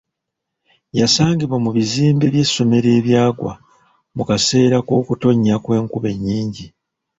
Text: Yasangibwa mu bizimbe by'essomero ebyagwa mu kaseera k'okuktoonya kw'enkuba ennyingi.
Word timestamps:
Yasangibwa 0.99 1.57
mu 1.63 1.69
bizimbe 1.77 2.25
by'essomero 2.33 2.89
ebyagwa 2.99 3.53
mu 4.15 4.23
kaseera 4.29 4.77
k'okuktoonya 4.87 5.55
kw'enkuba 5.63 6.07
ennyingi. 6.13 6.65